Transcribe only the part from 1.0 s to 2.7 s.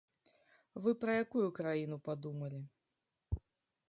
пра якую краіну падумалі?